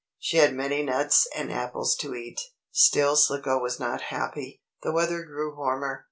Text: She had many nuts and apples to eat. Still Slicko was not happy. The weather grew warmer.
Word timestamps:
She 0.17 0.37
had 0.37 0.55
many 0.55 0.81
nuts 0.81 1.27
and 1.35 1.51
apples 1.51 1.95
to 1.97 2.15
eat. 2.15 2.41
Still 2.71 3.15
Slicko 3.15 3.59
was 3.59 3.79
not 3.79 4.01
happy. 4.09 4.63
The 4.81 4.91
weather 4.91 5.21
grew 5.23 5.55
warmer. 5.55 5.99